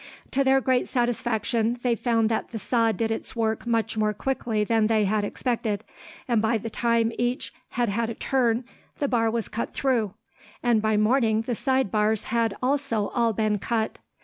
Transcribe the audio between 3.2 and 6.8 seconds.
work much more quickly than they had expected, and by the